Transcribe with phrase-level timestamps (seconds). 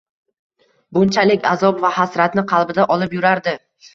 [0.97, 3.57] Bunchalik azob va hasratni qalbida olib yurardi